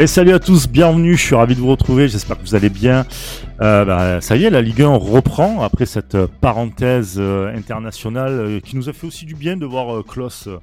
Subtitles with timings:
[0.00, 2.70] Et salut à tous, bienvenue, je suis ravi de vous retrouver, j'espère que vous allez
[2.70, 3.04] bien.
[3.60, 8.60] Euh, bah, ça y est, la Ligue 1 reprend après cette parenthèse euh, internationale euh,
[8.60, 10.56] qui nous a fait aussi du bien de voir euh, Klaus euh,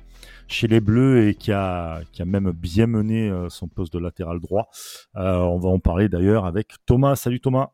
[0.48, 4.00] chez les Bleus et qui a, qui a même bien mené euh, son poste de
[4.00, 4.70] latéral droit.
[5.18, 7.16] Euh, on va en parler d'ailleurs avec Thomas.
[7.16, 7.70] Salut Thomas.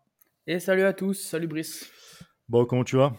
[0.47, 1.89] Et salut à tous, salut Brice.
[2.49, 3.13] Bon, comment tu vas?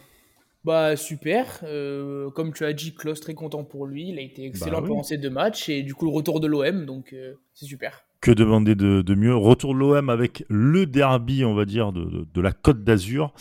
[0.63, 4.45] Bah super, euh, comme tu as dit, Klaus très content pour lui, il a été
[4.45, 4.89] excellent Bah oui.
[4.89, 8.03] pendant ces deux matchs et du coup le retour de l'OM, donc euh, c'est super.
[8.25, 12.53] Que demander de, mieux Retour de l'OM avec le derby, on va dire, de, la
[12.53, 13.31] Côte d'Azur.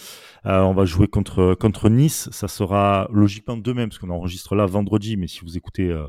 [0.45, 2.29] Euh, on va jouer contre, contre Nice.
[2.33, 6.07] Ça sera logiquement demain, parce qu'on enregistre là vendredi, mais si vous écoutez euh,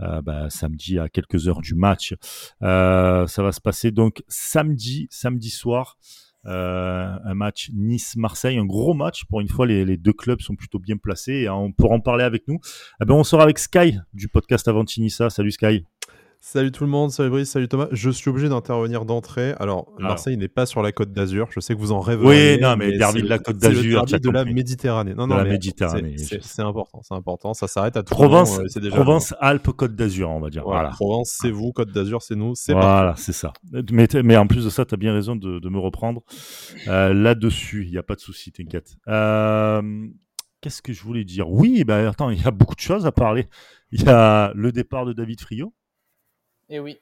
[0.00, 2.14] euh, bah, samedi à quelques heures du match,
[2.62, 5.98] euh, ça va se passer donc samedi, samedi soir.
[6.46, 9.26] Un match Nice-Marseille, un gros match.
[9.26, 11.42] Pour une fois, les, deux clubs sont plutôt bien placés.
[11.42, 12.58] Et on pourra en parler avec nous.
[13.02, 15.28] Eh ben, on sera avec Sky du podcast Avantinissa.
[15.28, 15.84] Salut Sky.
[16.46, 17.88] Salut tout le monde, salut Brice, salut Thomas.
[17.90, 19.52] Je suis obligé d'intervenir d'entrée.
[19.58, 20.10] Alors, Alors.
[20.10, 21.48] Marseille n'est pas sur la côte d'Azur.
[21.50, 22.22] Je sais que vous en rêvez.
[22.22, 24.44] Oui, non, mais derby de la Côte d'Azur, derby de la.
[24.44, 25.14] Méditerranée.
[25.14, 27.54] Non, De non, la mais Méditerranée, c'est- important, c'est important.
[27.54, 28.12] Ça s'arrête à tout.
[28.14, 30.64] Provence, c'est déjà Provence Alpes, Côte d'Azur, on va dire.
[30.64, 30.94] Voilà, Voilà.
[30.94, 32.54] Provence, c'est vous, Côte d'Azur, c'est nous.
[32.54, 33.54] C'est Voilà, c'est ça.
[33.90, 36.20] Mais, mais en plus de ça, tu as bien raison de, de me reprendre
[36.88, 37.84] euh, là-dessus.
[37.86, 38.96] Il n'y a pas de souci, t'inquiète.
[39.08, 39.80] Euh,
[40.60, 41.48] Qu'est-ce que je voulais dire?
[41.50, 43.48] Oui, ben attends, il y a beaucoup de choses à parler.
[43.92, 45.72] Il y a le départ de David Friot.
[46.74, 46.98] Et oui,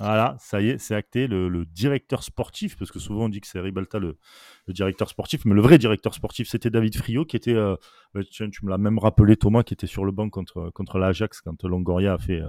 [0.00, 1.28] Voilà, ça y est, c'est acté.
[1.28, 4.18] Le, directeur sportif, parce que souvent on dit que c'est Ribalta le,
[4.66, 7.76] directeur sportif, mais le vrai directeur sportif, c'était David Friot, qui était, euh,
[8.14, 11.62] bah, tu me l'as même rappelé, Thomas, qui était sur le banc contre, l'Ajax quand
[11.62, 12.48] Longoria a fait euh,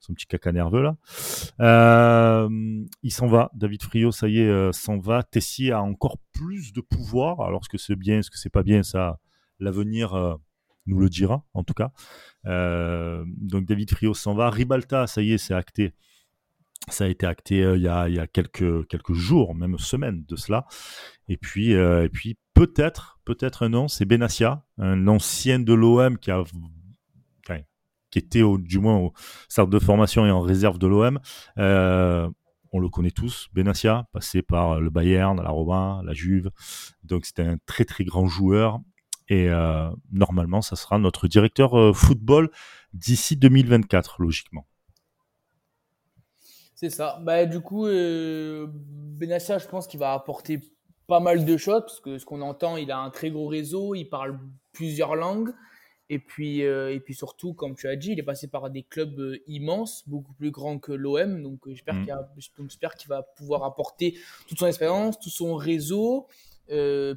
[0.00, 0.96] son petit caca nerveux là.
[1.60, 2.48] Euh,
[3.02, 5.22] il s'en va, David Friot, ça y est, euh, s'en va.
[5.22, 7.42] Tessier a encore plus de pouvoir.
[7.42, 9.18] Alors, ce que c'est bien, ce que c'est pas bien, ça,
[9.60, 10.38] l'avenir
[10.86, 11.92] nous le dira, en tout cas.
[12.46, 14.50] Euh, donc, David Friot s'en va.
[14.50, 15.94] Ribalta, ça y est, c'est acté.
[16.88, 19.76] Ça a été acté euh, il y, a, il y a quelques, quelques jours, même
[19.78, 20.66] semaines de cela.
[21.28, 26.18] Et puis, euh, et puis peut-être, peut-être un nom, c'est Benassia, un ancien de l'OM
[26.18, 26.44] qui a,
[28.10, 29.12] qui était au, du moins au
[29.48, 31.18] centre de formation et en réserve de l'OM.
[32.72, 36.50] On le connaît tous, Benassia, passé par le Bayern, la Roma, la Juve.
[37.02, 38.80] Donc c'était un très très grand joueur.
[39.28, 42.50] Et euh, normalement, ça sera notre directeur euh, football
[42.94, 44.66] d'ici 2024, logiquement.
[46.74, 47.18] c'est ça.
[47.22, 50.60] Bah du coup, euh, Benassia, je pense qu'il va apporter
[51.06, 53.94] pas mal de choses, parce que ce qu'on entend, il a un très gros réseau,
[53.94, 54.38] il parle
[54.72, 55.52] plusieurs langues.
[56.08, 58.84] Et puis, euh, et puis surtout, comme tu as dit, il est passé par des
[58.84, 61.42] clubs euh, immenses, beaucoup plus grands que l'OM.
[61.42, 62.04] Donc, euh, j'espère Mm.
[62.04, 62.14] qu'il
[62.58, 64.16] donc, j'espère qu'il va pouvoir apporter
[64.46, 66.28] toute son expérience, tout son réseau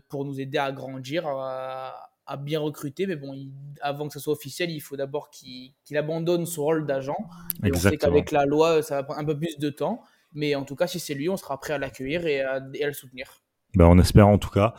[0.08, 3.08] pour nous aider à grandir, à, à bien recruter.
[3.08, 3.52] Mais bon, il-
[3.82, 7.18] avant que ça soit officiel, il faut d'abord qu'il abandonne son rôle d'agent.
[7.64, 10.02] Et on sait qu'avec la loi, ça va prendre un peu plus de temps.
[10.34, 12.84] Mais en tout cas, si c'est lui, on sera prêt à l'accueillir et à, et
[12.84, 13.42] à le soutenir.
[13.76, 14.74] Ben, on espère en tout cas.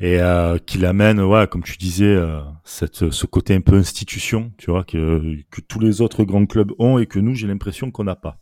[0.00, 4.52] Et euh, qu'il amène, ouais, comme tu disais, euh, cette, ce côté un peu institution,
[4.58, 7.90] tu vois, que, que tous les autres grands clubs ont et que nous, j'ai l'impression
[7.92, 8.38] qu'on n'a pas.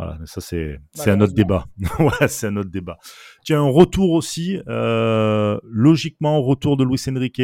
[0.00, 0.78] Voilà, mais ça c'est
[1.10, 1.66] un autre débat.
[1.98, 2.96] ouais, c'est un autre débat.
[3.44, 7.42] Tiens, un retour aussi, euh, logiquement, retour de Luis Enrique,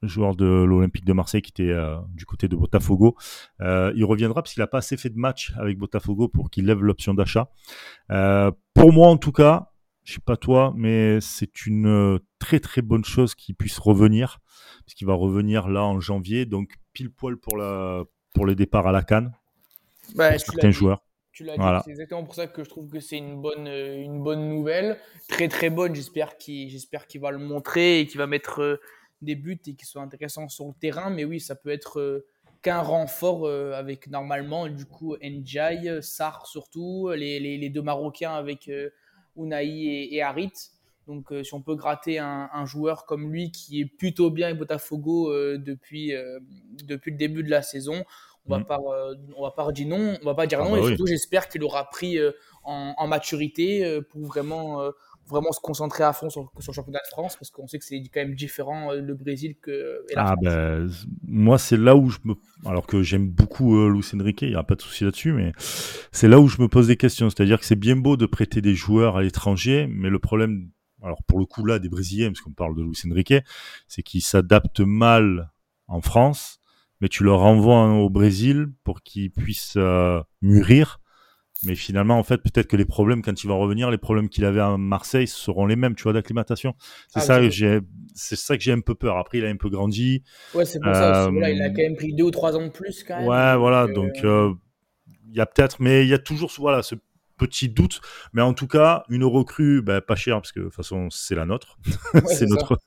[0.00, 3.14] joueur de l'Olympique de Marseille qui était euh, du côté de Botafogo.
[3.60, 6.64] Euh, il reviendra parce qu'il n'a pas assez fait de match avec Botafogo pour qu'il
[6.64, 7.50] lève l'option d'achat.
[8.08, 9.72] Pour moi, en tout cas,
[10.04, 14.38] je sais pas toi, mais c'est une très très bonne chose qu'il puisse revenir,
[14.86, 18.86] parce qu'il va revenir là en janvier, donc pile poil pour la pour le départ
[18.86, 19.34] à la Cannes
[20.14, 21.02] Bah, pour certains joueurs.
[21.38, 21.78] Tu l'as Voilà.
[21.78, 24.48] dit, c'est exactement pour ça que je trouve que c'est une bonne, euh, une bonne
[24.48, 24.98] nouvelle.
[25.28, 28.80] Très très bonne, j'espère qu'il j'espère qu'il va le montrer et qu'il va mettre euh,
[29.22, 31.10] des buts et qu'il soit intéressant sur le terrain.
[31.10, 32.26] Mais oui, ça peut être euh,
[32.60, 38.68] qu'un renfort avec normalement du coup Ndiaye, Sarr surtout, les, les, les deux Marocains avec
[39.36, 40.50] Unai et, et Harit.
[41.08, 44.48] Donc euh, si on peut gratter un, un joueur comme lui qui est plutôt bien
[44.48, 46.38] avec Botafogo euh, depuis, euh,
[46.84, 48.04] depuis le début de la saison,
[48.46, 48.64] on va Mhm.
[48.64, 50.80] pas euh, on va pas dire non on va pas dire Ah non bah et
[50.82, 50.88] oui.
[50.88, 52.32] surtout j'espère qu'il aura pris euh,
[52.64, 54.80] en, en maturité euh, pour vraiment
[55.26, 57.84] vraiment se concentrer à fond sur, sur le championnat de France parce qu'on sait que
[57.84, 60.38] c'est quand même différent le Brésil que et la Ah France.
[60.42, 60.88] ben
[61.26, 64.54] moi c'est là où je me alors que j'aime beaucoup euh, Luis Enrique, il y
[64.56, 65.52] a pas de souci là-dessus, mais
[66.12, 67.28] c'est là où je me pose des questions.
[67.30, 70.70] C'est-à-dire que c'est bien beau de prêter des joueurs à l'étranger, mais le problème
[71.02, 73.34] alors pour le coup là des Brésiliens parce qu'on parle de Luis Enrique,
[73.86, 75.52] c'est qu'ils s'adaptent mal
[75.88, 76.57] en France
[77.00, 81.00] mais tu leur renvoies au Brésil pour qu'ils puissent euh, mûrir.
[81.64, 84.44] Mais finalement, en fait, peut-être que les problèmes, quand il va revenir, les problèmes qu'il
[84.44, 86.76] avait à Marseille seront les mêmes, tu vois, d'acclimatation.
[87.08, 87.80] C'est Ah, ça, que j'ai,
[88.14, 89.16] c'est ça que j'ai un peu peur.
[89.16, 90.22] Après, il a un peu grandi.
[90.54, 91.28] Ouais, c'est pour ça aussi.
[91.28, 93.26] Euh, Voilà, il a quand même pris deux ou trois ans de plus quand même.
[93.28, 93.82] Ouais, voilà.
[93.84, 94.52] euh, Donc, euh,
[95.28, 96.94] il y a peut-être, mais il y a toujours, voilà, ce
[97.38, 98.00] petit doute.
[98.32, 101.34] Mais en tout cas, une recrue, bah, pas chère, parce que de toute façon, c'est
[101.34, 101.78] la nôtre.
[102.26, 102.78] c'est notre,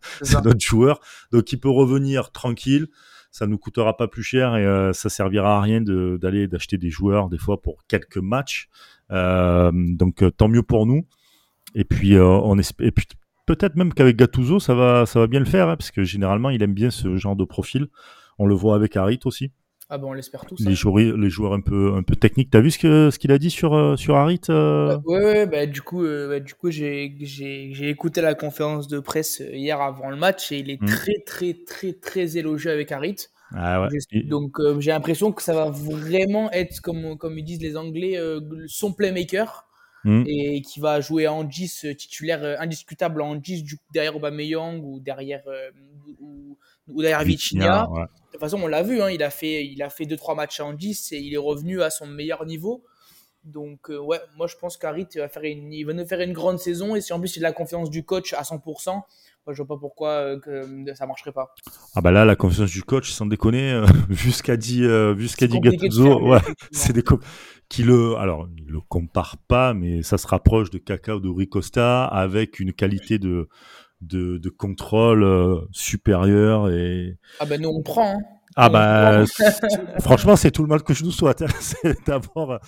[0.44, 1.02] notre joueur.
[1.34, 2.88] Donc, il peut revenir tranquille.
[3.32, 6.90] Ça nous coûtera pas plus cher et euh, ça servira à rien d'aller d'acheter des
[6.90, 8.70] joueurs des fois pour quelques matchs.
[9.12, 11.06] Euh, donc, tant mieux pour nous.
[11.74, 12.18] Et puis
[13.46, 16.50] peut-être même qu'avec Gattuso, ça va, ça va bien le faire, hein, parce que généralement,
[16.50, 17.88] il aime bien ce genre de profil.
[18.38, 19.52] On le voit avec Harit aussi.
[19.94, 20.58] Ah bon, on l'espère tous.
[20.62, 20.74] Les, hein.
[20.74, 22.50] joueurs, les joueurs un peu, un peu techniques.
[22.50, 25.46] T'as vu ce qu'il ce qu'il a dit sur, euh, sur Harit euh Ouais, ouais
[25.46, 27.14] bah, du coup, euh, du coup j'ai
[27.90, 30.86] écouté la conférence de presse hier avant le match et il est mmh.
[30.86, 33.18] très, très, très, très élogieux avec Harit.
[33.54, 33.90] Ah ouais.
[34.24, 38.18] Donc j'ai l'impression que ça va vraiment être, comme, comme ils disent les Anglais,
[38.68, 39.68] son playmaker.
[40.04, 40.24] Mmh.
[40.26, 45.44] Et qui va jouer en 10 titulaire indiscutable en 10 du, derrière Aubameyang ou derrière,
[46.20, 46.58] ou,
[46.94, 47.88] ou derrière Vitinha.
[47.92, 50.60] De toute façon, on l'a vu, hein, il a fait, il a fait 2-3 matchs
[50.60, 52.84] en 10 et il est revenu à son meilleur niveau.
[53.44, 56.34] Donc, euh, ouais, moi je pense qu'Arit va, faire une, il va nous faire une
[56.34, 59.04] grande saison et si en plus il a la confiance du coach à 100%, moi
[59.50, 61.56] je vois pas pourquoi euh, que euh, ça marcherait pas.
[61.96, 65.48] Ah bah là, la confiance du coach, sans déconner, vu ce qu'a dit, ce qu'a
[65.48, 66.40] dit Gattuso, ouais,
[66.72, 67.04] c'est des
[67.68, 71.30] qui le, alors il le compare pas, mais ça se rapproche de Kaka ou de
[71.30, 73.48] Ricosta avec une qualité de
[74.02, 78.22] de, contrôle euh, supérieur et ah ben nous on prend hein.
[78.56, 79.26] ah bah
[80.00, 81.48] franchement c'est tout le mal que je nous souhaite hein.
[81.60, 82.60] c'est d'abord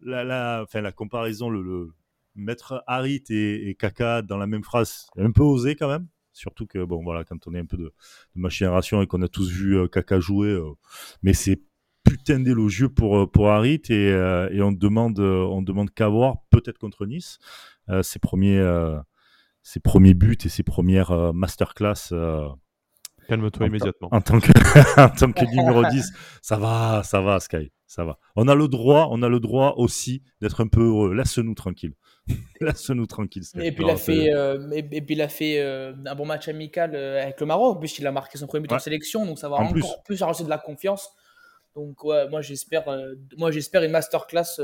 [0.00, 1.92] la, la, enfin, la comparaison le, le
[2.34, 6.82] mettre Harit et, Kaka dans la même phrase un peu osé quand même surtout que
[6.84, 9.50] bon voilà quand on est un peu de, de ma génération et qu'on a tous
[9.50, 10.72] vu euh, Kaka jouer euh,
[11.22, 11.60] mais c'est
[12.04, 14.08] putain d'élogieux pour pour Harit et,
[14.52, 17.38] et on demande on demande qu'à voir peut-être contre Nice
[18.02, 18.62] ses premiers
[19.68, 22.12] ses premiers buts et ses premières euh, masterclass.
[22.12, 22.48] Euh,
[23.28, 24.08] Calme-toi immédiatement.
[24.10, 24.50] En tant que,
[24.98, 26.10] en tant que numéro 10,
[26.42, 28.18] ça va, ça va, Sky, ça va.
[28.34, 31.12] On a le droit, on a le droit aussi d'être un peu heureux.
[31.12, 31.92] Laisse-nous tranquille.
[32.62, 33.42] Laisse-nous tranquille.
[33.56, 36.96] Et puis, il a fait, euh, et, puis il a fait un bon match amical
[36.96, 39.72] avec le Maroc, puisqu'il a marqué son premier but en sélection, donc ça va encore
[39.72, 41.10] plus, plus arranger de la confiance.
[41.74, 42.84] Donc ouais, moi j'espère,
[43.36, 44.58] moi j'espère une masterclass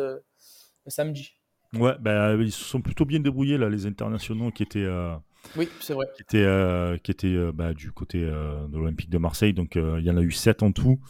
[0.86, 1.34] samedi.
[1.78, 4.84] Ouais, bah, ils se sont plutôt bien débrouillés là, les internationaux qui étaient.
[4.84, 5.14] Euh,
[5.56, 6.06] oui, c'est vrai.
[6.16, 9.52] Qui étaient, euh, qui étaient bah, du côté de l'Olympique de Marseille.
[9.52, 11.00] Donc il y en a eu 7 en tout.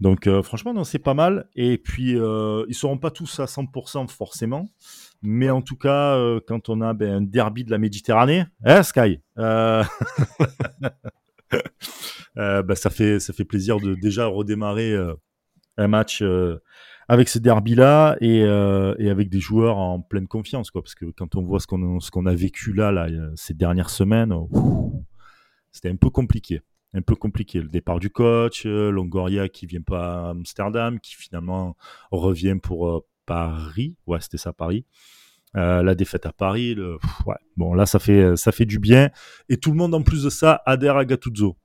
[0.00, 1.48] Donc franchement, non, c'est pas mal.
[1.54, 4.72] Et puis ils seront pas tous à 100% forcément.
[5.22, 9.20] Mais en tout cas, quand on a ben, un derby de la Méditerranée, hein, Sky
[9.36, 9.86] bah,
[12.74, 14.96] ça, fait, ça fait plaisir de déjà redémarrer
[15.76, 16.22] un match
[17.08, 20.82] avec ce derby-là euh, et, avec des joueurs en pleine confiance, quoi.
[20.82, 24.34] Parce que quand on voit ce qu'on qu'on a vécu là, là, ces dernières semaines,
[25.72, 26.62] c'était un peu compliqué.
[26.94, 27.60] Un peu compliqué.
[27.60, 31.76] Le départ du coach, euh, Longoria qui vient pas à Amsterdam, qui finalement
[32.12, 33.96] revient pour euh, Paris.
[34.06, 34.86] Ouais, c'était ça, Paris.
[35.54, 37.36] la défaite à Paris, le, ouais.
[37.56, 39.10] bon là ça fait ça fait du bien
[39.48, 41.56] et tout le monde en plus de ça adhère à Gattuso.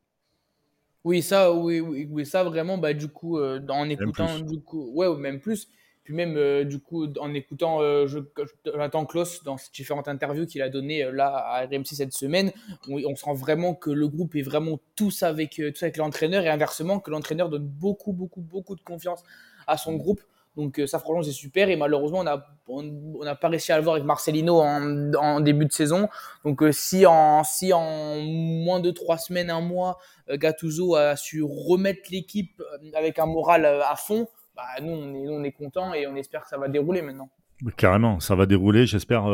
[1.06, 5.16] Oui, ça, oui, oui, ça vraiment, bah, du coup, euh, en écoutant, du coup, ouais,
[5.18, 5.70] même plus.
[6.04, 8.20] Puis même, euh, du coup, en écoutant euh, je,
[8.66, 12.52] Jonathan Kloss dans ces différentes interviews qu'il a données là à RMC cette semaine,
[12.90, 16.50] on, on, sent vraiment que le groupe est vraiment tous avec, tous avec l'entraîneur et
[16.50, 19.24] inversement, que l'entraîneur donne beaucoup, beaucoup, beaucoup de confiance
[19.68, 20.22] à son groupe.
[20.60, 21.70] Donc ça, franchement, c'est super.
[21.70, 25.72] Et malheureusement, on n'a on, pas réussi à le voir avec Marcelino en, début de
[25.72, 26.10] saison.
[26.44, 30.00] Donc si, en, si en moins de trois semaines, un mois,
[30.30, 32.62] Gattuso a su remettre l'équipe
[32.94, 36.50] avec un moral à fond, bah, nous, on est, on est et on espère que
[36.50, 37.30] ça va dérouler maintenant.
[37.78, 38.86] Carrément, ça va dérouler.
[38.86, 39.26] J'espère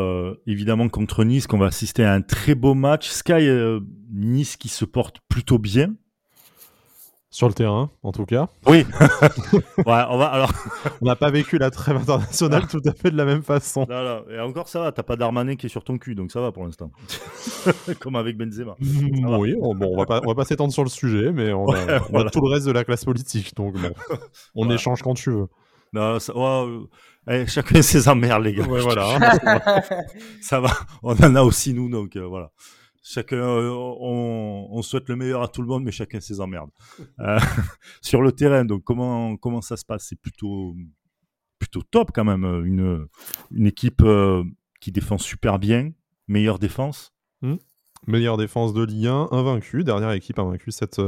[0.45, 3.09] évidemment contre Nice qu'on va assister à un très beau match.
[3.09, 3.49] Sky
[4.11, 5.95] Nice qui se porte plutôt bien.
[7.35, 8.47] Sur le terrain, en tout cas.
[8.65, 8.85] Oui.
[9.85, 10.53] ouais, on va alors.
[11.01, 13.85] on n'a pas vécu la trêve internationale tout à fait de la même façon.
[13.89, 14.23] Non, non.
[14.29, 16.53] Et encore ça va, t'as pas d'Armané qui est sur ton cul, donc ça va
[16.53, 16.91] pour l'instant.
[17.99, 18.77] Comme avec Benzema.
[18.79, 21.67] oui, on, bon, on va pas, on va pas s'étendre sur le sujet, mais on,
[21.67, 23.91] a, tout le reste de la classe politique, donc bon,
[24.55, 25.47] on échange quand tu veux.
[25.91, 26.33] Non, ça,
[27.29, 28.63] eh, chacun ses emmerdes, les gars.
[28.63, 29.81] Ouais, voilà.
[30.39, 30.69] ça va.
[31.03, 32.51] On en a aussi nous, donc euh, voilà
[33.05, 36.71] chacun, euh, on, souhaite le meilleur à tout le monde, mais chacun ses emmerdes.
[37.19, 37.39] Euh,
[38.01, 40.07] sur le terrain, donc comment, comment ça se passe?
[40.09, 40.75] C'est plutôt,
[41.59, 42.43] plutôt top quand même.
[42.65, 43.07] Une,
[43.51, 44.43] une équipe euh,
[44.81, 45.91] qui défend super bien,
[46.27, 47.13] meilleure défense.
[47.41, 47.55] Hmm.
[48.07, 49.83] Meilleure défense de Ligue 1, invaincue.
[49.83, 51.01] Dernière équipe invaincue cette,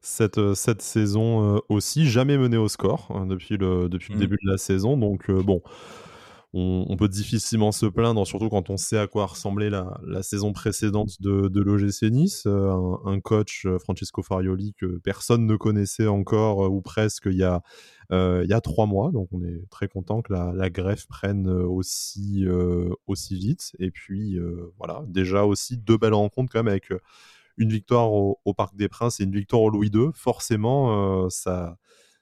[0.00, 2.08] cette, cette saison aussi.
[2.08, 4.20] Jamais menée au score hein, depuis, le, depuis le hmm.
[4.20, 4.96] début de la saison.
[4.96, 5.62] Donc bon
[6.54, 10.52] on, peut difficilement se plaindre, surtout quand on sait à quoi ressemblait la, la saison
[10.54, 12.44] précédente de, de l'OGC Nice.
[12.46, 17.36] Euh, un, coach, euh, Francesco Farioli, que personne ne connaissait encore, euh, ou presque, il
[17.36, 17.60] y, a,
[18.62, 19.10] trois mois.
[19.12, 22.46] Donc on est très content que la, la greffe prenne aussi,
[23.30, 23.72] vite.
[23.78, 24.38] Et puis,
[24.78, 26.90] voilà, déjà aussi deux belles rencontres quand même avec
[27.58, 30.08] une victoire au, Parc des Princes et une victoire au Louis II.
[30.14, 31.76] Forcément, ça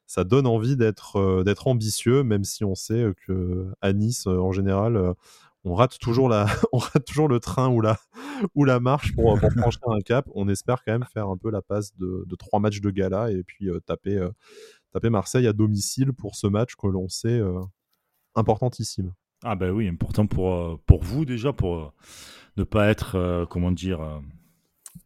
[0.07, 4.27] ça donne envie d'être euh, d'être ambitieux, même si on sait euh, que à Nice,
[4.27, 5.15] euh, en général,
[5.65, 7.99] on rate toujours la, on rate toujours le train ou la,
[8.55, 10.29] ou la marche pour, franchir un cap.
[10.35, 13.43] On espère quand même faire un peu la passe de, trois matchs de gala et
[13.43, 14.29] puis taper,
[14.93, 17.41] taper Marseille à domicile pour ce match que l'on sait
[18.35, 19.13] importantissime.
[19.43, 21.93] Ah ben oui, important pour, pour vous déjà, pour
[22.57, 24.23] ne pas être, comment dire,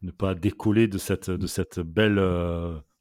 [0.03, 2.19] ne pas décoller de cette, de cette belle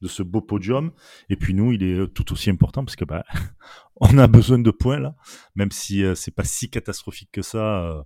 [0.00, 0.92] de ce beau podium.
[1.28, 3.24] Et puis nous, il est tout aussi important parce que bah,
[3.96, 5.14] on a besoin de points là,
[5.54, 7.84] même si euh, c'est pas si catastrophique que ça.
[7.84, 8.02] Euh,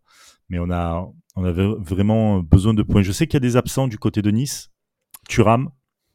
[0.49, 3.03] mais on a, on avait vraiment besoin de points.
[3.03, 4.71] Je sais qu'il y a des absents du côté de Nice.
[5.29, 5.71] Turam.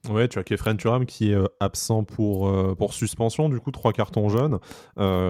[0.10, 3.92] Ouais, tu as Kefren Turam qui est euh, absent pour, pour suspension, du coup, trois
[3.92, 4.60] cartons jaunes,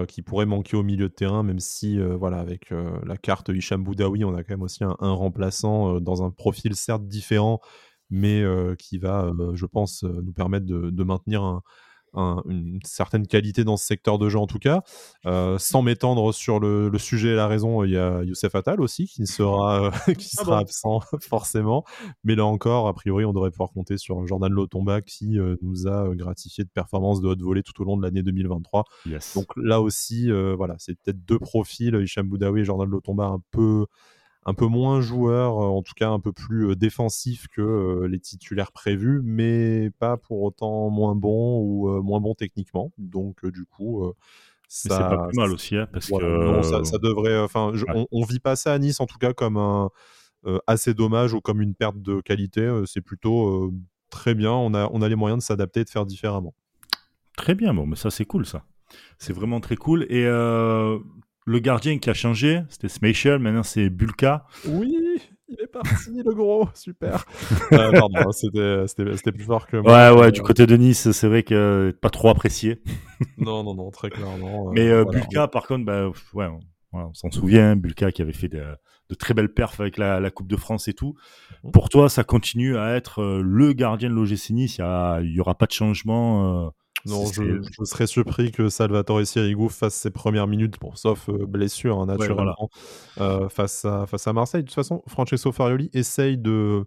[0.06, 4.22] qui pourrait manquer au milieu de terrain, même si, voilà, avec la carte Hicham Boudaoui,
[4.24, 7.60] on a quand même aussi un remplaçant dans un profil certes différent,
[8.10, 8.44] mais
[8.78, 11.60] qui va, je pense, nous permettre de, maintenir
[12.14, 14.82] une certaine qualité dans ce secteur de jeu en tout cas.
[15.58, 19.26] sans m'étendre sur le, sujet et la raison, il y a Youssef Attal aussi qui
[19.26, 21.84] sera, qui ah absent forcément.
[22.24, 26.14] Mais là encore, a priori, on devrait pouvoir compter sur Jordan Lotomba qui nous a
[26.14, 28.84] gratifié de performances de haute volée tout au long de l'année 2023.
[29.34, 33.86] Donc là aussi, voilà, c'est peut-être deux profils, Hicham Boudaoui et Jordan Lotomba un peu
[34.46, 38.08] un peu moins joueur, euh, en tout cas un peu plus euh, défensif que euh,
[38.08, 42.92] les titulaires prévus, mais pas pour autant moins bon ou moins bon techniquement.
[42.98, 44.12] Donc du coup,
[44.68, 47.38] ça, c'est pas plus mal aussi, hein, parce que ça, devrait.
[47.38, 47.72] Enfin,
[48.12, 49.90] on, vit pas ça à Nice en tout cas comme un
[50.66, 52.82] assez dommage ou comme une perte de qualité.
[52.86, 53.72] c'est plutôt
[54.08, 54.52] très bien.
[54.52, 56.54] On a on a les moyens de s'adapter et de faire différemment.
[57.36, 58.64] Très bien, bon, mais ça c'est cool ça.
[59.18, 60.04] C'est vraiment très cool.
[60.08, 60.24] Et
[61.50, 64.46] le gardien qui a changé, c'était Smeichel, maintenant c'est Bulka.
[64.68, 64.94] Oui,
[65.48, 67.24] il est parti, le gros, super.
[67.72, 70.12] euh, pardon, hein, c'était plus fort que moi.
[70.12, 72.80] Ouais, ouais, du côté de Nice, c'est vrai que pas trop apprécié.
[73.38, 74.68] non, non, non, très clairement.
[74.68, 76.46] Euh, Mais euh, Bulka, par contre, bah, ouais,
[76.92, 78.62] on, s'en souvient, Bulka qui avait fait de,
[79.18, 81.16] très belles perfs avec la, Coupe de France et tout.
[81.64, 81.72] Mhm.
[81.72, 85.56] Pour toi, ça continue à être euh, le gardien de l'OGC Nice, il n'y aura
[85.56, 86.72] pas de changement
[87.06, 91.98] non, je, serais surpris que Salvatore Sirigu fasse ses premières minutes, bon, sauf euh, blessure
[91.98, 92.70] hein, naturellement,
[93.20, 94.62] euh, face, à, face à Marseille.
[94.62, 96.84] De toute façon, Francesco Farioli essaye de,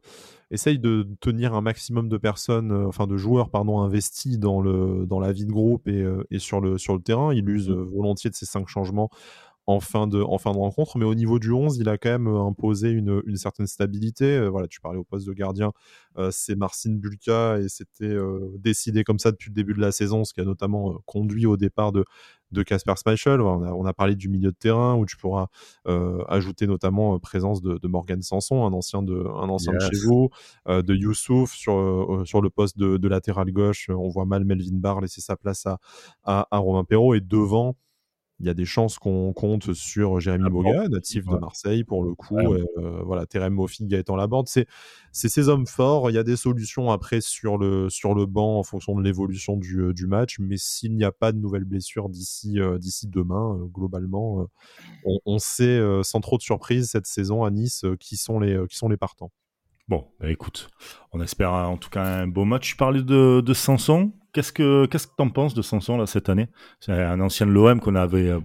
[0.52, 5.06] essaye de tenir un maximum de personnes, euh, enfin de joueurs pardon, investis dans, le,
[5.08, 7.34] dans la vie de groupe et, et sur, le, sur le terrain.
[7.34, 7.84] Il use mmh.
[7.96, 9.10] volontiers de ces cinq changements
[9.66, 10.98] en fin de, en fin de rencontre.
[10.98, 14.26] Mais au niveau du 11, il a quand même euh, imposé une, une certaine stabilité.
[14.26, 15.72] Euh, voilà, tu parlais au poste de gardien,
[16.18, 18.16] euh, c'est Marcin Bulka et c'était
[18.58, 21.58] décidé comme ça depuis le début de la saison, ce qui a notamment conduit au
[21.58, 22.06] départ de
[22.52, 23.42] de Casper Schmeichel.
[23.42, 25.48] On a, on a, parlé du milieu de terrain où tu pourras
[26.28, 30.30] ajouter notamment présence de, de, Morgan Sanson, un ancien de, un ancien de chez vous,
[30.68, 33.90] de Youssouf sur, sur le poste de, de, latéral gauche.
[33.90, 35.80] On voit mal Melvin Barr laisser sa place à,
[36.24, 37.76] à, à Romain Perrault et devant
[38.44, 42.14] il y a des chances qu'on compte sur Jérémy Boga, natif de Marseille pour le
[42.14, 42.38] coup.
[42.38, 44.50] Euh, voilà, Terem Moffi, Gaëtan Laborde.
[44.50, 44.68] C'est,
[45.14, 46.10] c'est ces hommes forts.
[46.10, 49.56] Il y a des solutions après sur le, sur le banc en fonction de l'évolution
[49.56, 50.40] du, euh, du match.
[50.40, 54.46] Mais s'il n'y a pas de nouvelles blessures d'ici, euh, d'ici demain, globalement,
[55.06, 58.76] on, on, sait sans trop de surprise cette saison à Nice qui, sont les, qui
[58.76, 59.32] sont les partants.
[59.88, 60.70] Bon, bah écoute,
[61.14, 62.72] on espère en tout cas un beau match.
[62.72, 64.12] Tu parlais de, de Sanson?
[64.34, 66.48] Qu'est-ce que qu'est-ce que t'en penses de Sanson là cette année?
[66.80, 68.40] C'est un ancien de l'OM qu'on avait euh,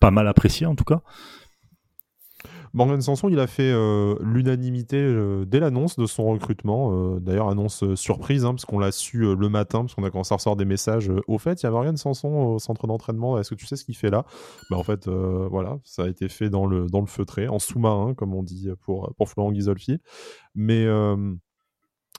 [0.00, 1.02] pas mal apprécié en tout cas.
[2.72, 7.20] Morgan Sanson, il a fait euh, l'unanimité euh, dès l'annonce de son recrutement.
[7.20, 10.38] D'ailleurs, annonce surprise, hein, parce qu'on l'a su le matin, parce qu'on a commencé à
[10.38, 11.08] recevoir des messages.
[11.28, 13.38] au fait, il y a Morgan Sanson au centre d'entraînement.
[13.38, 14.24] Est-ce que tu sais ce qu'il fait là?
[14.70, 18.14] Bah, En fait, voilà, ça a été fait dans le, dans le feutré, en sous-marin,
[18.14, 20.00] comme on dit pour, pour Florent Ghisolfi.
[20.56, 20.84] Mais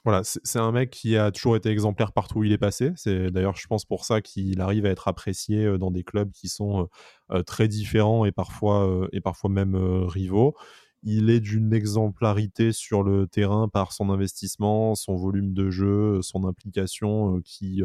[0.06, 2.92] voilà, c'est un mec qui a toujours été exemplaire partout où il est passé.
[2.94, 6.30] C'est d'ailleurs, je pense, pour ça qu'il arrive à être apprécié euh, dans des clubs
[6.30, 10.54] qui sont euh, euh, très différents et parfois, et parfois même rivaux.
[11.02, 16.44] Il est d'une exemplarité sur le terrain par son investissement, son volume de jeu, son
[16.44, 17.82] implication qui,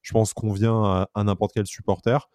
[0.00, 2.30] je pense, convient à, n'importe quel supporter.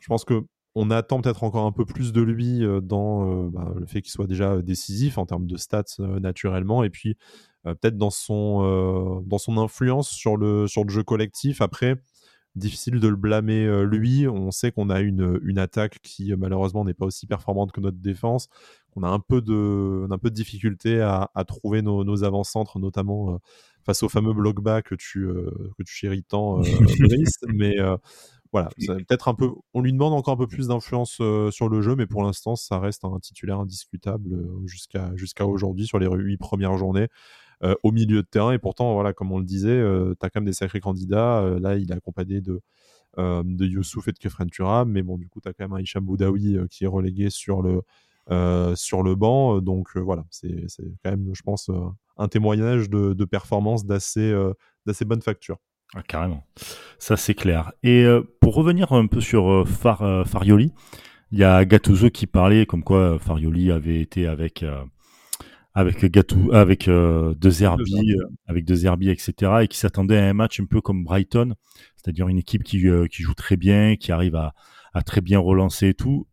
[0.00, 3.84] Je pense que on attend peut-être encore un peu plus de lui dans bah, le
[3.84, 7.16] fait qu'il soit déjà décisif en termes de stats naturellement, et puis
[7.64, 11.60] peut-être dans son dans son influence sur le sur le jeu collectif.
[11.60, 11.96] Après,
[12.54, 14.26] difficile de le blâmer lui.
[14.28, 17.98] On sait qu'on a une, une attaque qui malheureusement n'est pas aussi performante que notre
[17.98, 18.48] défense.
[18.96, 22.78] On a un peu de, un peu de difficulté à, à trouver nos, nos avant-centres,
[22.78, 23.38] notamment
[23.84, 25.26] face au fameux bloc bas que tu,
[25.78, 26.60] que tu chéris tant,
[27.54, 27.76] mais
[28.52, 29.50] voilà, peut-être un peu.
[29.74, 32.78] On lui demande encore un peu plus d'influence sur le jeu, mais pour l'instant, ça
[32.78, 37.08] reste un titulaire indiscutable jusqu'à jusqu'à aujourd'hui sur les huit premières journées.
[37.64, 38.50] Euh, au milieu de terrain.
[38.52, 41.38] Et pourtant, voilà, comme on le disait, euh, tu as quand même des sacrés candidats.
[41.42, 42.60] Euh, là, il est accompagné de,
[43.16, 44.90] de Youssouf et de Kefren Turam.
[44.90, 47.62] Mais bon, du coup, tu as quand même un Hicham Boudaoui qui est relégué sur
[47.62, 47.82] le,
[48.74, 49.60] sur le banc.
[49.60, 50.66] Donc voilà, c'est
[51.04, 51.70] quand même, je pense,
[52.16, 54.34] un témoignage de, de performance d'assez
[55.06, 55.58] bonne facture.
[55.94, 56.42] Ah, carrément,
[56.98, 57.72] ça c'est clair.
[57.84, 58.06] Et
[58.40, 60.72] pour revenir un peu sur Far, Farioli,
[61.30, 64.64] il y a Gattuso qui parlait comme quoi Farioli avait été avec
[65.74, 69.32] avec Gatou, avec euh, De Zerbi, euh, avec De Zerbi, etc.
[69.62, 71.54] et qui s'attendait à un match un peu comme Brighton,
[71.96, 74.54] c'est-à-dire une équipe qui, euh, qui joue très bien, qui arrive à,
[74.92, 76.26] à très bien relancer et tout.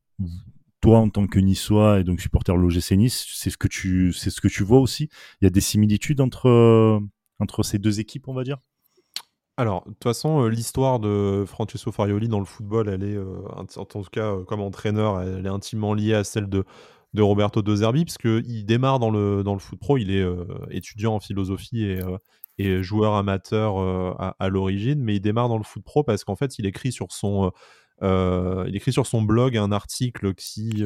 [0.81, 4.13] Toi, en tant que Niçois et donc supporter de l'OGC Nice, c'est ce que tu,
[4.13, 5.09] c'est ce que tu vois aussi?
[5.41, 7.01] Il y a des similitudes entre
[7.39, 8.57] entre ces deux équipes, on va dire?
[9.55, 14.03] Alors, de toute façon, l'histoire de Francesco Farioli dans le football, elle est, en tout
[14.09, 16.63] cas, comme entraîneur, elle est intimement liée à celle de,
[17.13, 20.45] de Roberto De Zerbi, puisqu'il démarre dans le, dans le foot pro, il est euh,
[20.69, 22.17] étudiant en philosophie et, euh,
[22.57, 26.35] et joueur amateur euh, à, l'origine, mais il démarre dans le foot pro parce qu'en
[26.35, 27.51] fait, il écrit sur son,
[28.01, 30.85] il écrit sur son blog un article qui,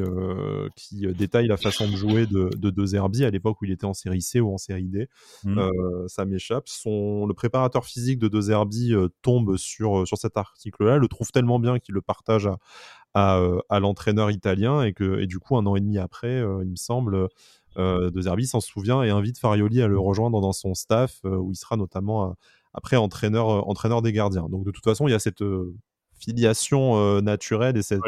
[0.76, 3.84] qui détaille la façon de jouer de, de, de Zerbi à l'époque où il était
[3.84, 5.08] en série C ou en série D.
[5.44, 5.60] Mmh.
[6.08, 6.68] ça m'échappe.
[6.68, 11.58] Son, le préparateur physique de De Zerbi tombe sur, sur cet article-là, le trouve tellement
[11.58, 12.58] bien qu'il le partage à,
[13.14, 16.76] à, l'entraîneur italien et que et du coup un an et demi après, il me
[16.76, 17.28] semble,
[17.76, 21.56] De Zerbi s'en souvient et invite Farioli à le rejoindre dans son staff où il
[21.56, 22.36] sera notamment
[22.72, 24.48] après entraîneur entraîneur des gardiens.
[24.48, 25.44] Donc de toute façon, il y a cette
[26.18, 28.00] filiation naturelle et cette,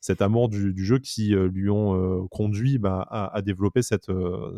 [0.00, 4.10] cet amour du, jeu qui lui ont conduit bah, à, développer cette,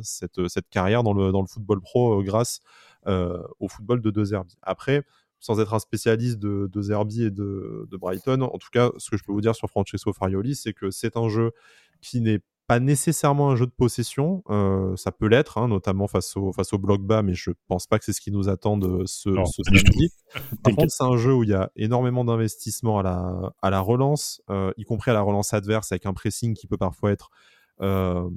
[0.02, 2.58] cette, cette, carrière dans le, dans le football pro grâce
[3.06, 4.56] au football de De Zerbi.
[4.62, 5.04] Après,
[5.46, 8.42] sans être un spécialiste de, de Zerbi et de, Brighton.
[8.42, 11.16] En tout cas, ce que je peux vous dire sur Francesco Farioli, c'est que c'est
[11.16, 11.52] un jeu
[12.02, 16.36] qui n'est pas nécessairement un jeu de possession, euh, ça peut l'être, hein, notamment face
[16.36, 18.76] au, face au bloc bas, mais je pense pas que c'est ce qui nous attend
[18.76, 20.10] de ce, ce samedi.
[20.64, 23.78] Par contre, c'est un jeu où il y a énormément d'investissement à la, à la
[23.78, 27.30] relance, euh, y compris à la relance adverse, avec un pressing qui peut parfois être
[27.82, 28.28] euh,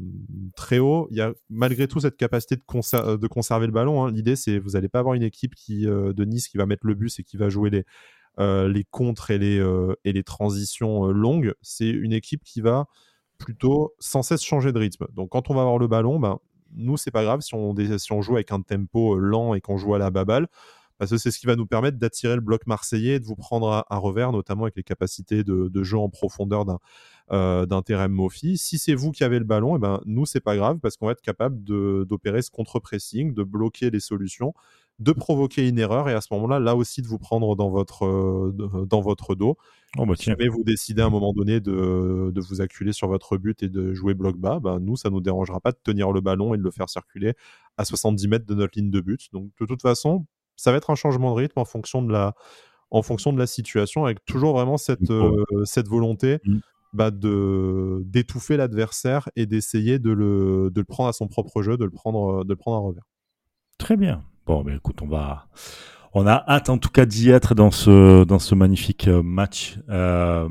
[0.56, 1.08] très haut.
[1.12, 2.62] Il y a malgré tout cette capacité de,
[2.96, 4.04] euh, conserver le ballon.
[4.04, 4.12] Hein.
[4.12, 6.86] L'idée, c'est vous n'allez pas avoir une équipe qui, euh, de Nice qui va mettre
[6.86, 7.86] le bus et qui va jouer les,
[8.38, 9.62] les contres et les,
[10.06, 11.54] et les transitions longues.
[11.62, 12.88] C'est une équipe qui va
[13.38, 15.08] plutôt sans cesse changer de rythme.
[15.14, 16.40] Donc quand on va avoir le ballon, ben,
[16.74, 19.78] nous, c'est pas grave si on, si on joue avec un tempo lent et qu'on
[19.78, 20.48] joue à la baballe
[21.00, 23.38] parce que c'est ce qui va nous permettre d'attirer le bloc marseillais et de vous
[23.38, 26.80] prendre à, revers, notamment avec les capacités de, de jeu en profondeur d'un
[27.32, 28.58] euh, Mofi.
[28.58, 30.98] Si c'est vous qui avez le ballon, et eh ben nous c'est pas grave parce
[30.98, 34.54] qu'on va être capable d'opérer ce contre-pressing, de bloquer les solutions,
[35.00, 38.06] de provoquer une erreur et à ce moment-là, là aussi de vous prendre dans votre
[38.06, 39.58] euh, dans votre dos.
[39.98, 43.08] Oh bah si jamais vous décidez à un moment donné de, de, vous acculer sur
[43.08, 46.12] votre but et de jouer bloc bas, ben nous ça nous dérangera pas de tenir
[46.12, 47.34] le ballon et de le faire circuler
[47.78, 49.30] à 70 mètres de notre ligne de but.
[49.32, 50.26] Donc de toute façon,
[50.60, 52.34] ça va être un changement de rythme en fonction de la,
[52.92, 56.58] en fonction de la situation, avec toujours vraiment cette, euh, cette volonté mmh.
[56.94, 61.78] bah, de d'étouffer l'adversaire et d'essayer de le, de le prendre à son propre jeu,
[61.78, 63.08] de le prendre, de le prendre à revers.
[63.78, 64.24] Très bien.
[64.46, 65.48] Bon, mais écoute, on va,
[66.14, 69.80] on a hâte en tout cas d'y être dans ce, dans ce magnifique euh, match.
[69.90, 70.50] Euh,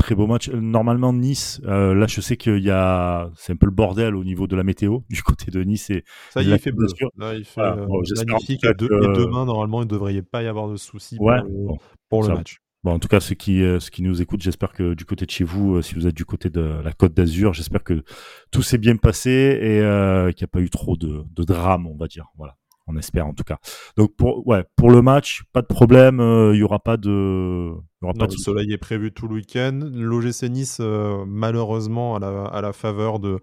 [0.00, 0.48] très beau match.
[0.50, 4.24] Normalement, Nice, euh, là, je sais qu'il y a, c'est un peu le bordel au
[4.24, 5.90] niveau de la météo du côté de Nice.
[5.90, 6.88] Et ça y est, il fait bleu.
[7.16, 7.86] Là, il fait euh,
[8.26, 8.64] magnifique.
[8.64, 12.58] Et, demain, normalement, il ne devrait pas y avoir de soucis pour, le, match.
[12.82, 15.26] Bon, en tout cas, ceux qui, euh, ceux qui nous écoutent, j'espère que du côté
[15.26, 18.02] de chez vous, si vous êtes du côté de la Côte d'Azur, j'espère que
[18.50, 21.96] tout s'est bien passé et qu'il n'y a pas eu trop de, de drame, on
[21.96, 22.26] va dire.
[22.36, 22.56] Voilà
[22.90, 23.58] on espère en tout cas.
[23.96, 26.20] Donc pour ouais pour le match, pas de problème,
[26.52, 29.78] il y aura pas de le soleil est prévu tout le week-end.
[29.92, 33.40] L'OGC Nice, euh, malheureusement, à la, faveur de,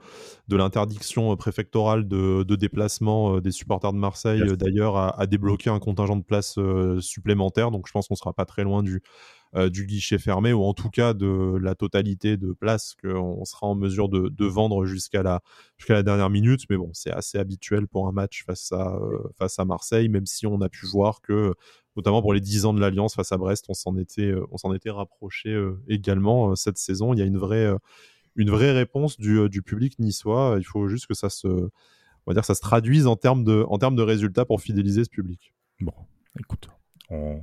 [0.48, 5.80] de l'interdiction euh, préfectorale de, déplacement euh, des supporters de Marseille, d'ailleurs, a, débloqué un
[5.80, 6.58] contingent de places
[7.00, 7.70] supplémentaires.
[7.70, 9.04] Donc, je pense qu'on sera pas très loin du,
[9.56, 13.76] du guichet fermé, ou en tout cas de la totalité de places qu'on sera en
[13.76, 15.42] mesure de, vendre jusqu'à la,
[15.90, 16.62] la dernière minute.
[16.70, 19.00] Mais bon, c'est assez habituel pour un match face à,
[19.38, 21.54] face à Marseille, même si on a pu voir que
[21.98, 24.74] notamment pour les 10 ans de l'Alliance face à Brest, on s'en était, euh, on
[24.74, 27.14] était rapproché euh, également euh, cette saison.
[27.14, 27.70] Il y a une vraie,
[28.36, 30.56] une vraie réponse du, du, public niçois.
[30.60, 31.70] Il faut juste que ça se, on
[32.28, 35.10] va dire, ça se traduise en termes de, en termes de résultats pour fidéliser ce
[35.10, 35.54] public.
[35.82, 35.94] Bon,
[36.40, 36.70] écoute,
[37.10, 37.42] On,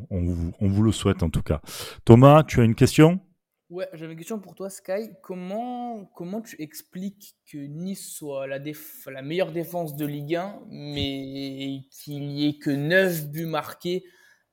[0.61, 1.61] vous, le souhaite en tout cas.
[2.05, 3.21] Thomas, tu as une question?
[3.71, 5.11] Ouais, j'avais une question pour toi, Sky.
[5.23, 11.81] Comment, comment tu expliques que Nice soit la, la meilleure défense de Ligue 1, mais
[11.91, 14.05] qu'il n'y ait que 9 buts marqués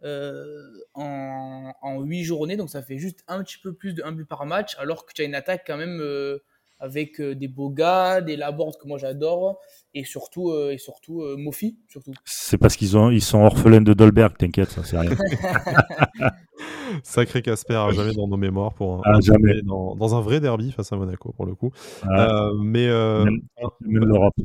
[0.04, 2.56] euh, en, en 8 journées?
[2.56, 5.14] Donc ça fait juste un petit peu plus de 1 but par match, alors que
[5.14, 6.40] tu as une attaque quand même euh,
[6.82, 9.60] avec euh, des beaux gars, des Laborde que moi j'adore,
[9.94, 11.78] et surtout, et surtout Mofi.
[11.88, 12.14] Surtout.
[12.26, 15.12] C'est parce qu'ils ont, ils sont orphelins de Dolberg, t'inquiète, ça c'est rien.
[17.04, 19.62] Sacré Casper, jamais dans nos mémoires pour ah, jamais.
[19.64, 21.72] Dans, dans, un vrai derby face à Monaco pour le coup.
[22.04, 22.50] Ah.
[22.50, 24.36] Euh, mais euh, même, l'Europe.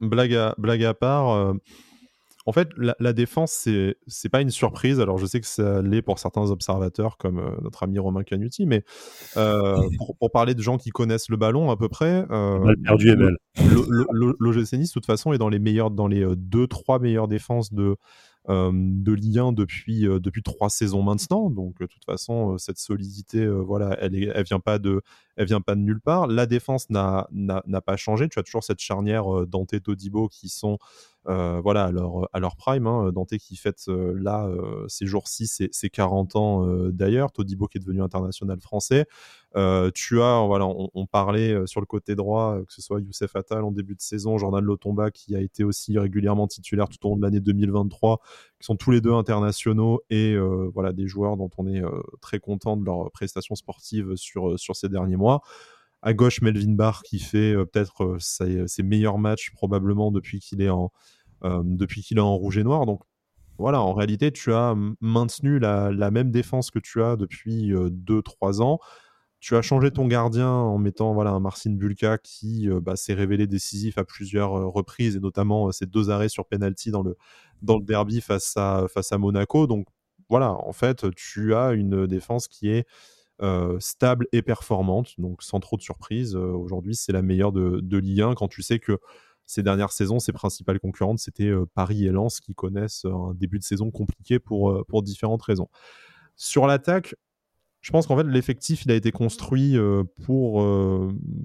[0.00, 1.54] Blague à, blague à part, euh,
[2.46, 5.00] en fait, la, défense, c'est c'est pas une surprise.
[5.00, 8.84] Alors, je sais que ça l'est pour certains observateurs, comme notre ami Romain Canuti, mais
[9.34, 13.16] pour, pour, parler de gens qui connaissent le ballon à peu près, euh, perdu est
[13.16, 13.38] belle.
[14.38, 17.72] L'OGC Nice, de toute façon, est dans les meilleurs, dans les deux, trois meilleures défenses
[17.72, 17.96] de
[18.46, 21.48] de Ligue 1 depuis depuis trois saisons maintenant.
[21.48, 25.00] Donc de toute façon, cette solidité, voilà, elle, est, elle vient pas de
[25.36, 26.26] elle vient pas de nulle part.
[26.26, 28.28] La défense n'a n'a pas changé.
[28.28, 30.76] Tu as toujours cette charnière Dante Todibo qui sont
[31.26, 32.86] voilà, à leur, à leur prime.
[32.86, 33.12] Hein.
[33.12, 34.48] Dante qui fête là,
[34.88, 37.32] ces jours-ci, ses, 40 ans d'ailleurs.
[37.32, 39.06] Todibo qui est devenu international français.
[39.94, 43.70] tu as, voilà, on, parlait sur le côté droit, que ce soit Youssef Attal en
[43.70, 47.22] début de saison, Jordan Lotomba qui a été aussi régulièrement titulaire tout au long de
[47.22, 48.20] l'année 2023,
[48.58, 50.36] qui sont tous les deux internationaux et
[50.72, 51.82] voilà, des joueurs dont on est
[52.20, 55.42] très content de leur prestation sportive sur, sur ces derniers mois.
[56.06, 60.90] À gauche, Melvin Barr qui fait peut-être ses, meilleurs matchs probablement depuis qu'il est en,
[61.40, 62.84] rouge et noir.
[62.84, 63.00] Donc
[63.56, 68.80] voilà, en réalité, tu as maintenu la, même défense que tu as depuis 2-3 ans.
[69.40, 73.46] Tu as changé ton gardien en mettant voilà, un Marcin Bulka qui bah, s'est révélé
[73.46, 77.16] décisif à plusieurs reprises, et notamment ces deux arrêts sur penalty dans le,
[77.62, 79.66] dans le derby face à, face à Monaco.
[79.66, 79.86] Donc
[80.28, 82.86] voilà, en fait, tu as une défense qui est
[83.78, 86.36] stable et performante, donc sans trop de surprises.
[86.36, 88.98] Aujourd'hui, c'est la meilleure de, de Ligue 1 quand tu sais que
[89.46, 93.64] ces dernières saisons, ses principales concurrentes, c'était Paris et Lens qui connaissent un début de
[93.64, 95.68] saison compliqué pour, pour différentes raisons.
[96.36, 97.14] Sur l'attaque,
[97.82, 99.76] je pense qu'en fait, l'effectif, il a été construit
[100.24, 100.66] pour,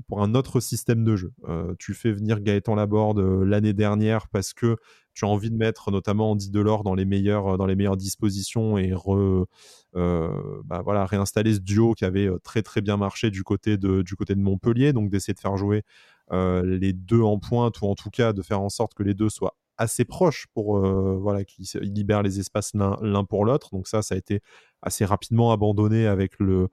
[0.07, 1.33] pour un autre système de jeu.
[1.77, 4.77] tu fais venir Gaëtan Laborde l'année dernière parce que
[5.25, 9.45] as envie de mettre notamment Andy Delors dans les meilleures, meilleures dispositions et re,
[9.93, 14.15] bah voilà, réinstaller ce duo qui avait très très bien marché du côté de, du
[14.15, 15.83] côté de Montpellier, donc d'essayer de faire jouer
[16.31, 19.29] les deux en pointe ou en tout cas de faire en sorte que les deux
[19.29, 23.69] soient assez proches pour voilà qu'ils libèrent les espaces l'un pour l'autre.
[23.71, 24.41] Donc ça, ça a été
[24.81, 26.69] assez rapidement abandonné avec le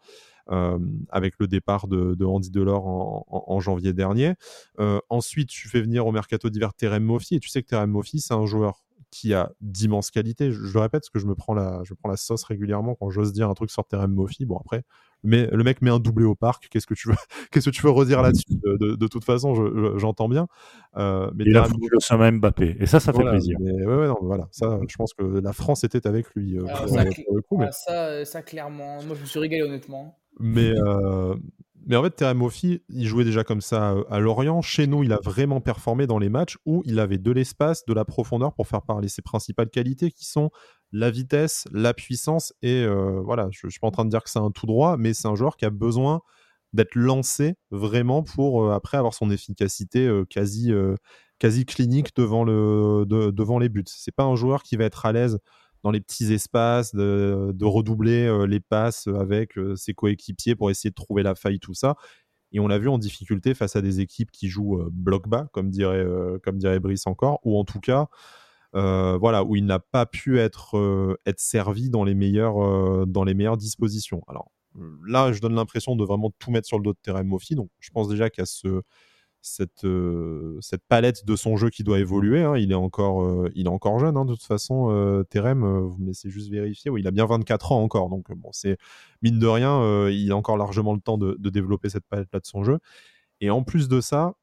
[0.48, 2.86] avec le départ de, Andy Delors
[3.28, 4.34] en, janvier dernier.
[5.08, 8.20] ensuite, tu fais venir au mercato d'hiver Terem Moffi et tu sais que Terem Moffi,
[8.20, 8.85] c'est un joueur
[9.16, 10.52] qui a d'immenses qualités.
[10.52, 13.08] Je, le répète parce que je me prends la, je prends la sauce régulièrement quand
[13.10, 14.44] j'ose dire un truc sur Terem Moffi.
[14.44, 14.84] Bon après,
[15.22, 16.68] mais le mec met un doublé au parc.
[16.68, 17.14] Qu'est-ce que tu veux,
[17.50, 20.48] qu'est-ce que tu veux redire là-dessus de, toute façon, j'entends bien.
[20.96, 23.56] Euh, mais il a foutu le Mbappé et ça, ça fait plaisir.
[23.60, 26.58] Mais, ouais, non, voilà, ça, je pense que la France était avec lui.
[26.58, 27.68] Euh, ça, le coup, mais...
[27.72, 29.02] ça, ça, clairement.
[29.04, 30.18] Moi, je me suis régalé honnêtement.
[30.38, 31.34] Mais euh,
[31.86, 34.60] mais en fait, Terem Moffi, il jouait déjà comme ça euh, à Lorient.
[34.60, 37.94] Chez nous, il a vraiment performé dans les matchs où il avait de l'espace, de
[37.94, 40.50] la profondeur pour faire parler ses principales qualités qui sont
[40.90, 42.52] la vitesse, la puissance.
[42.60, 44.66] Et euh, voilà, je ne suis pas en train de dire que c'est un tout
[44.66, 46.22] droit, mais c'est un joueur qui a besoin
[46.72, 50.72] d'être lancé vraiment pour euh, après avoir son efficacité quasi,
[51.66, 53.84] clinique devant, le, devant les buts.
[53.86, 55.38] C'est pas un joueur qui va être à l'aise
[55.86, 60.90] dans les petits espaces, de, redoubler euh, les passes avec euh, ses coéquipiers pour essayer
[60.90, 61.94] de trouver la faille, tout ça.
[62.50, 65.46] Et on l'a vu en difficulté face à des équipes qui jouent euh, bloc bas,
[65.52, 66.04] comme dirait,
[66.42, 68.08] comme dirait Brice encore, ou en tout cas,
[68.72, 73.56] voilà, où il n'a pas pu être, être servi dans les, meilleures, dans les meilleures
[73.56, 74.22] dispositions.
[74.26, 74.50] Alors
[75.06, 77.70] là, je donne l'impression de vraiment tout mettre sur le dos de Terem Moffi, donc
[77.78, 78.82] je pense déjà qu'à ce
[79.46, 82.42] cette, euh, cette palette de son jeu qui doit évoluer.
[82.42, 82.56] Hein.
[82.56, 84.88] Il, est encore, euh, il est encore jeune, hein, de toute façon.
[84.90, 86.90] Euh, Terem, vous me laissez juste vérifier.
[86.90, 88.10] Oui, il a bien 24 ans encore.
[88.10, 88.76] Donc, bon, c'est
[89.22, 92.64] mine de rien, il a encore largement le temps de, développer cette palette-là de son
[92.64, 92.78] jeu.
[93.40, 94.34] Et en plus de ça,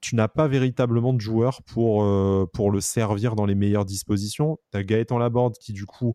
[0.00, 2.04] tu n'as pas véritablement de joueur pour,
[2.52, 4.58] pour le servir dans les meilleures dispositions.
[4.72, 6.14] Tu as Gaëtan Laborde qui, du coup,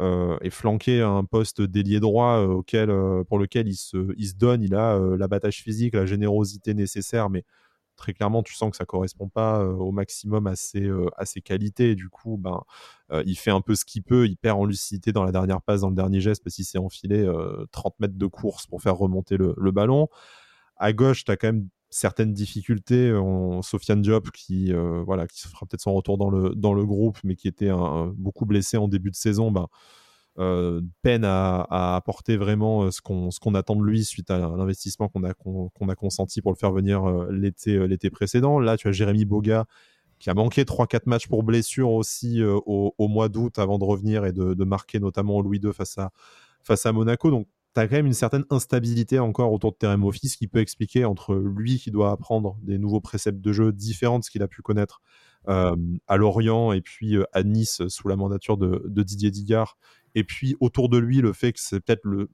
[0.00, 2.90] est flanqué à un poste d'ailier droit auquel,
[3.28, 4.62] pour lequel il se, il se donne.
[4.62, 7.44] Il a l'abattage physique, la générosité nécessaire, mais
[7.96, 10.90] très clairement, tu sens que ça correspond pas au maximum à ses,
[11.44, 11.94] qualités.
[11.94, 12.62] Du coup, ben,
[13.24, 14.26] il fait un peu ce qu'il peut.
[14.26, 16.78] Il perd en lucidité dans la dernière passe, dans le dernier geste, parce qu'il s'est
[16.78, 17.28] enfilé
[17.72, 20.08] 30 mètres de course pour faire remonter le, ballon.
[20.76, 23.12] À gauche, tu as quand même certaines difficultés.
[23.62, 24.72] Sofiane Diop, qui,
[25.04, 27.72] voilà, qui fera peut-être son retour dans le, dans le groupe, mais qui était
[28.14, 29.66] beaucoup blessé en début de saison, ben,
[31.02, 35.22] peine à, apporter vraiment ce qu'on ce qu'on attend de lui suite à l'investissement qu'on
[35.88, 38.58] a consenti pour le faire venir l'été l'été précédent.
[38.58, 39.66] Là, tu as Jérémy Boga
[40.18, 44.32] qui a manqué 3-4 matchs pour blessure aussi au, mois d'août avant de revenir et
[44.32, 47.30] de, de, marquer notamment Louis II face à Monaco.
[47.30, 50.60] Donc tu as quand même une certaine instabilité encore autour de Terem Office qui peut
[50.60, 54.42] expliquer entre lui qui doit apprendre des nouveaux préceptes de jeu différents de ce qu'il
[54.42, 55.02] a pu connaître
[55.48, 55.76] euh,
[56.08, 59.76] à Lorient et puis euh, à Nice sous la mandature de, Didier Digard.
[60.16, 62.28] Et puis autour de lui, le fait que c'est peut-être le,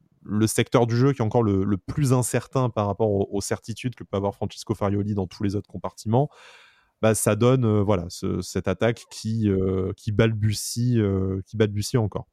[0.47, 4.17] secteur du jeu qui est encore le, plus incertain par rapport aux, certitudes que peut
[4.17, 6.31] avoir Francisco Farioli dans tous les autres compartiments.
[7.03, 8.07] Bah, ça donne euh, voilà
[8.41, 9.51] cette attaque qui,
[9.97, 11.01] qui, balbutie,
[11.45, 12.29] qui balbutie encore.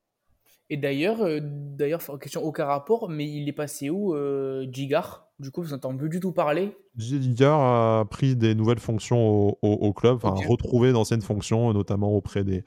[0.72, 5.50] Et d'ailleurs, euh, d'ailleurs, question aucun rapport, mais il est passé où, euh, Gigar Du
[5.50, 6.78] coup, vous n'entendez plus du tout parler?
[6.96, 12.64] Gigar a pris des nouvelles fonctions au, club, enfin, retrouvé d'anciennes fonctions, notamment auprès des,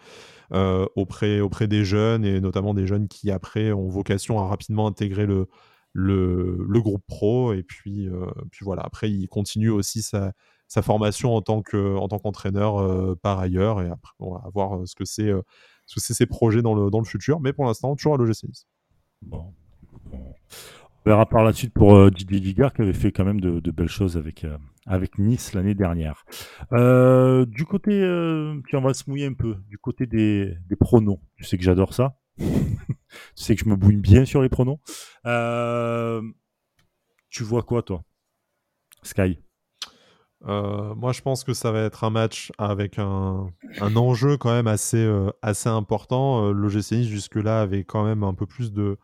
[0.53, 4.89] euh, auprès, auprès des jeunes, et notamment des jeunes qui, après, ont vocation à rapidement
[4.89, 5.47] intégrer le,
[5.93, 7.53] le, le groupe pro.
[7.53, 10.33] Et puis, euh, puis voilà, après, il continue aussi sa,
[10.67, 13.81] sa formation en tant qu'entraîneur par ailleurs.
[13.81, 15.31] Et après, on va voir ce que c'est
[15.95, 17.41] que c'est ses projets dans le, futur.
[17.41, 18.47] Mais pour l'instant, toujours à l'OGC.
[19.23, 19.55] Bon.
[21.05, 23.71] On verra par la suite pour euh, Didier Ligard qui avait fait quand même de,
[23.73, 26.25] belles choses avec, euh, avec Nice l'année dernière.
[26.73, 27.91] Euh, du côté,
[28.65, 31.21] puis on va se mouiller un peu, du côté des, des pronoms.
[31.37, 32.17] Tu sais que j'adore ça.
[32.39, 32.45] tu
[33.35, 34.79] sais que je me bouille bien sur les pronoms.
[37.31, 38.05] tu vois quoi toi?
[39.03, 39.41] Sky?
[40.49, 43.47] Euh, moi, je pense que ça va être un match avec un,
[43.81, 46.47] enjeu quand même assez, euh, assez important.
[46.47, 48.99] Euh, Nice, jusque-là, avait quand même un peu plus de,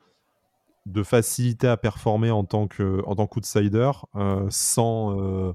[0.87, 3.91] de facilité à performer en tant qu'outsider,
[4.51, 5.55] sans,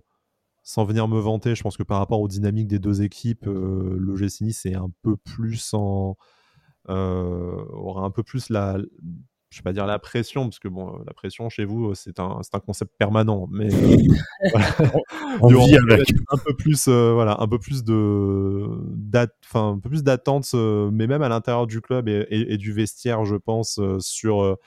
[0.63, 1.55] sans venir me vanter.
[1.55, 5.17] Je pense que par rapport aux dynamiques des deux équipes, l'OGC Nice est un peu
[5.17, 6.15] plus en.
[6.87, 8.77] aura un peu plus la,
[9.53, 12.39] je vais pas dire la pression, parce que bon, la pression chez vous, c'est un,
[12.53, 13.97] un, concept permanent, mais euh,
[15.41, 18.67] on, vit avec un peu plus, euh, voilà, un peu plus de,
[19.45, 23.25] enfin, un peu plus d'attente, euh, mais même à l'intérieur du club et, du vestiaire,
[23.25, 24.57] je pense, sur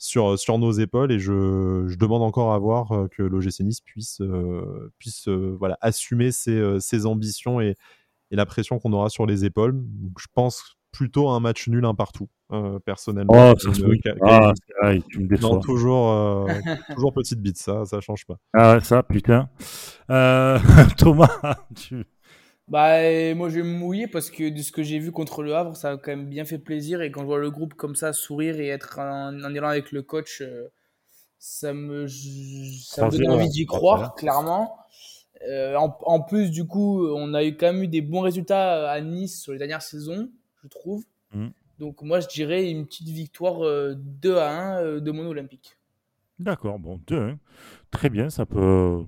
[0.00, 4.22] sur, sur nos épaules et je, je demande encore à voir que l'OGC Nice puisse,
[4.98, 7.74] puisse voilà, assumer ses, ses ambitions et,
[8.30, 9.72] et, la pression qu'on aura sur les épaules.
[9.74, 13.32] Donc, je pense plutôt un match nul un partout, euh, personnellement.
[13.34, 13.54] Oh,
[14.22, 14.52] ah,
[15.08, 15.60] tu me déçois.
[15.60, 16.46] toujours, euh,
[16.94, 18.38] toujours petite bite, ça, ça change pas.
[18.54, 19.48] Ah, ça, putain.
[20.10, 20.58] Euh,
[20.98, 22.06] Thomas, tu.
[22.68, 25.54] Bah, moi, je vais me mouiller parce que de ce que j'ai vu contre le
[25.54, 27.00] Havre, ça a quand même bien fait plaisir.
[27.00, 29.90] Et quand je vois le groupe comme ça sourire et être en, en élan avec
[29.90, 30.42] le coach,
[31.38, 34.76] ça me, ça me donne envie d'y croire, clairement.
[35.48, 39.00] en, en, plus, du coup, on a eu quand même eu des bons résultats à
[39.00, 40.28] Nice sur les dernières saisons
[40.62, 41.04] je trouve.
[41.32, 41.48] Mm.
[41.78, 45.76] Donc moi, je dirais une petite victoire 2 euh, à 1 euh, de mon Olympique.
[46.38, 47.38] D'accord, bon, 2 1.
[47.90, 49.04] Très bien, ça peut,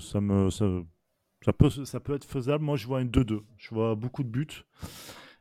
[0.00, 2.64] ça, me, ça, peut, ça peut être faisable.
[2.64, 3.40] Moi, je vois un 2-2.
[3.56, 4.64] Je vois beaucoup de buts.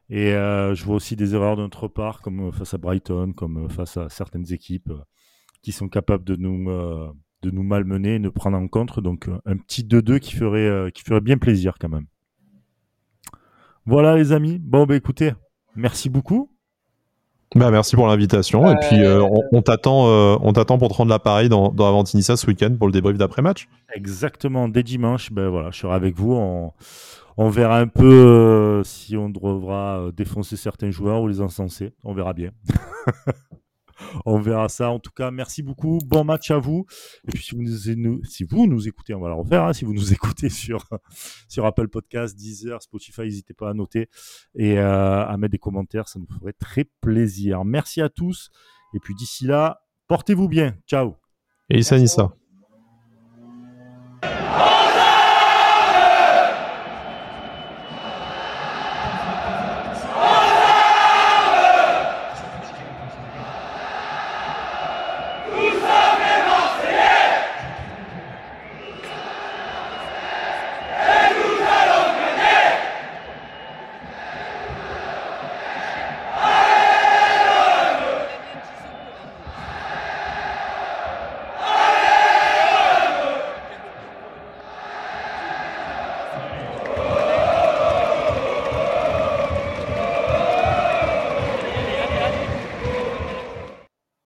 [0.09, 3.69] Et euh, je vois aussi des erreurs de notre part, comme face à Brighton, comme
[3.69, 4.91] face à certaines équipes
[5.63, 6.69] qui sont capables de nous,
[7.41, 8.99] de nous malmener et de prendre en compte.
[8.99, 12.05] Donc un petit 2-2 qui ferait, qui ferait bien plaisir quand même.
[13.85, 14.59] Voilà les amis.
[14.59, 15.33] Bon bah écoutez,
[15.75, 16.49] merci beaucoup.
[17.53, 18.69] Bah, merci pour l'invitation.
[18.69, 22.35] Et puis euh, on, t'attend, euh, on t'attend pour te rendre l'appareil dans, dans Avantinissa
[22.35, 23.67] ce week-end pour le débrief d'après-match.
[23.93, 24.67] Exactement.
[24.67, 26.33] Dès dimanche, ben voilà, je serai avec vous.
[26.33, 26.73] On,
[27.37, 31.93] on verra un peu euh, si on devra défoncer certains joueurs ou les encenser.
[32.03, 32.49] On verra bien.
[34.25, 34.89] on verra ça.
[34.89, 35.99] En tout cas, merci beaucoup.
[36.05, 36.85] Bon match à vous.
[37.27, 37.55] Et puis, si
[38.43, 39.63] vous nous, écoutez, on va la refaire.
[39.63, 40.87] Hein, si vous nous écoutez sur,
[41.47, 44.09] sur Apple Podcast, Deezer, Spotify, n'hésitez pas à noter
[44.55, 46.07] et euh, à mettre des commentaires.
[46.07, 47.65] Ça nous ferait très plaisir.
[47.65, 48.49] Merci à tous.
[48.93, 50.75] Et puis, d'ici là, portez-vous bien.
[50.87, 51.15] Ciao.
[51.69, 52.35] Et Issa.